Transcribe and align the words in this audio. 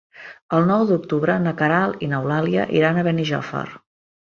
El 0.59 0.63
nou 0.71 0.85
d'octubre 0.91 1.35
na 1.43 1.53
Queralt 1.61 2.03
i 2.07 2.11
n'Eulàlia 2.15 2.67
iran 2.81 2.99
a 3.03 3.07
Benijòfar. 3.11 3.65